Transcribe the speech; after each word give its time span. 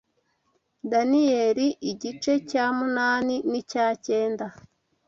Daniyeli 0.91 1.67
igice 1.91 2.33
cya 2.49 2.65
munani 2.77 3.35
n’icya 3.49 3.87
cyenda 4.05 4.45